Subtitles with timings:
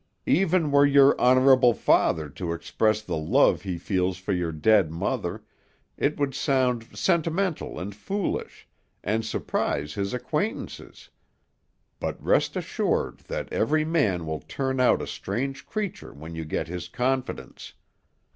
[0.25, 5.43] Even were your honorable father to express the love he feels for your dead mother,
[5.95, 8.67] it would sound sentimental and foolish,
[9.03, 11.09] and surprise his acquaintances;
[11.99, 16.67] but rest assured that every man will turn out a strange creature when you get
[16.67, 17.73] his confidence.